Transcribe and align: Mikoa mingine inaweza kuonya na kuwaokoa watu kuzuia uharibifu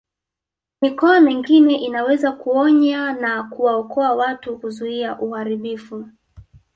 Mikoa 0.81 1.19
mingine 1.19 1.75
inaweza 1.75 2.31
kuonya 2.31 3.13
na 3.13 3.43
kuwaokoa 3.43 4.15
watu 4.15 4.59
kuzuia 4.59 5.19
uharibifu 5.19 6.05